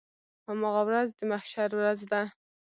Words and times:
هماغه 0.47 0.81
ورځ 0.87 1.09
د 1.17 1.21
محشر 1.31 1.69
ورځ 1.79 1.99
ده. 2.11 2.21